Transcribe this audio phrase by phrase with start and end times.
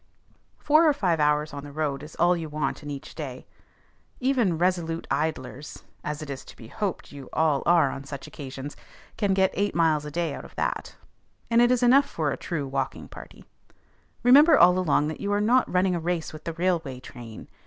[0.57, 3.45] Four or five hours on the road is all you want in each day.
[4.19, 8.75] Even resolute idlers, as it is to be hoped you all are on such occasions,
[9.15, 10.95] can get eight miles a day out of that;
[11.51, 13.45] and that is enough for a true walking party.
[14.23, 17.47] Remember all along that you are not running a race with the railway train.